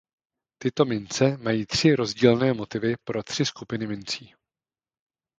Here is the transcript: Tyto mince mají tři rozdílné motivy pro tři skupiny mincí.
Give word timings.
Tyto 0.61 0.85
mince 0.85 1.37
mají 1.37 1.65
tři 1.65 1.95
rozdílné 1.95 2.53
motivy 2.53 2.95
pro 3.03 3.23
tři 3.23 3.45
skupiny 3.45 3.87
mincí. 3.87 4.33